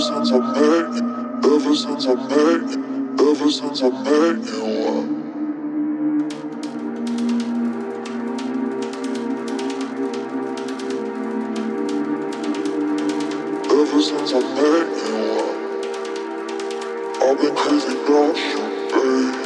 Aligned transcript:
since 0.00 0.30
I 0.32 0.38
met 0.38 0.94
you, 0.94 1.56
ever 1.56 1.74
since 1.74 2.06
I 2.06 2.14
met 2.14 2.70
you, 2.70 3.16
ever 3.30 3.50
since 3.50 3.82
I 3.82 3.88
met 3.90 4.44
you. 4.46 5.24
Ever 13.70 14.02
since 14.02 14.32
I 14.34 14.40
met 14.40 14.88
you, 15.04 15.16
uh. 15.16 15.42
uh. 17.20 17.30
I've 17.30 17.40
been 17.40 17.56
crazy 17.56 17.92
about 17.98 18.36
you, 18.36 19.32
babe. 19.32 19.37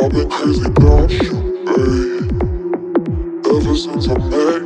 I've 0.04 0.12
been 0.12 0.28
crazy 0.28 0.66
about 0.66 1.10
you, 1.10 1.32
babe. 1.64 2.28
Ever 3.46 3.74
since 3.74 4.06
I 4.06 4.18
met 4.28 4.63